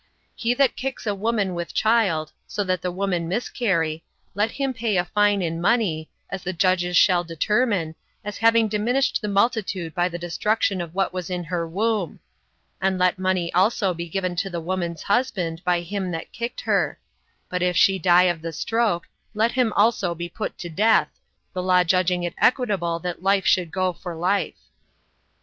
He 0.33 0.55
that 0.55 0.75
kicks 0.75 1.05
a 1.05 1.13
woman 1.13 1.53
with 1.53 1.75
child, 1.75 2.31
so 2.47 2.63
that 2.63 2.81
the 2.81 2.91
woman 2.91 3.27
miscarry, 3.27 4.03
28 4.33 4.33
let 4.33 4.51
him 4.53 4.73
pay 4.73 4.97
a 4.97 5.05
fine 5.05 5.43
in 5.43 5.61
money, 5.61 6.09
as 6.31 6.41
the 6.41 6.53
judges 6.53 6.97
shall 6.97 7.23
determine, 7.23 7.93
as 8.25 8.39
having 8.39 8.67
diminished 8.67 9.21
the 9.21 9.27
multitude 9.27 9.93
by 9.93 10.09
the 10.09 10.17
destruction 10.17 10.81
of 10.81 10.95
what 10.95 11.13
was 11.13 11.29
in 11.29 11.43
her 11.43 11.67
womb; 11.67 12.19
and 12.81 12.97
let 12.97 13.19
money 13.19 13.53
also 13.53 13.93
be 13.93 14.09
given 14.09 14.35
the 14.43 14.59
woman's 14.59 15.03
husband 15.03 15.63
by 15.63 15.81
him 15.81 16.09
that 16.09 16.33
kicked 16.33 16.61
her; 16.61 16.97
but 17.47 17.61
if 17.61 17.77
she 17.77 17.99
die 17.99 18.23
of 18.23 18.41
the 18.41 18.51
stroke, 18.51 19.07
let 19.35 19.51
him 19.51 19.71
also 19.73 20.15
be 20.15 20.27
put 20.29 20.57
to 20.57 20.67
death, 20.67 21.09
the 21.53 21.61
law 21.61 21.83
judging 21.83 22.23
it 22.23 22.33
equitable 22.39 22.97
that 22.97 23.21
life 23.21 23.45
should 23.45 23.69
go 23.71 23.93
for 23.93 24.15
life. 24.15 24.61